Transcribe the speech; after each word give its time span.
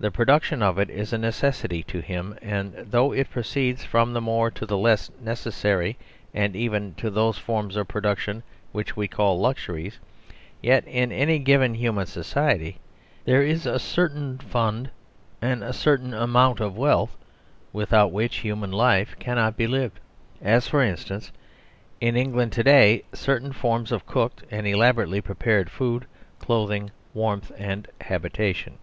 The 0.00 0.12
produc 0.12 0.44
tion 0.44 0.62
of 0.62 0.78
it 0.78 0.90
is 0.90 1.12
a 1.12 1.18
necessity 1.18 1.82
to 1.82 1.98
him, 2.00 2.38
and 2.40 2.72
though 2.74 3.10
it 3.10 3.30
proceeds 3.30 3.82
from 3.82 4.12
the 4.12 4.20
more 4.20 4.48
to 4.48 4.64
the 4.64 4.78
less 4.78 5.10
necessary, 5.20 5.98
and 6.32 6.54
even 6.54 6.94
to 6.98 7.10
those 7.10 7.36
forms 7.36 7.74
of 7.74 7.88
production 7.88 8.44
which 8.70 8.96
we 8.96 9.08
call 9.08 9.40
luxuries, 9.40 9.98
yet 10.62 10.86
in 10.86 11.10
any 11.10 11.40
given 11.40 11.74
human 11.74 12.06
society 12.06 12.78
there 13.24 13.42
is 13.42 13.66
a 13.66 13.80
certain 13.80 14.38
fo'ndand 14.38 14.88
a 15.42 15.72
certain 15.72 16.14
amount 16.14 16.60
of 16.60 16.76
wealth 16.78 17.16
without 17.72 18.12
which 18.12 18.36
human 18.36 18.70
life 18.70 19.16
cannot 19.18 19.56
be 19.56 19.66
lived: 19.66 19.98
as, 20.40 20.68
for 20.68 20.80
instance, 20.80 21.32
in 22.00 22.16
England 22.16 22.52
to 22.52 22.62
day, 22.62 23.02
certain 23.12 23.52
forms 23.52 23.90
of 23.90 24.06
cooked 24.06 24.44
and 24.48 24.64
elaborately 24.64 25.20
prepared 25.20 25.68
food, 25.72 26.06
clothing, 26.38 26.92
warmth, 27.14 27.50
and 27.58 27.88
habitation. 28.02 28.78